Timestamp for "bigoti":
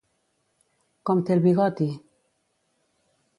1.43-1.87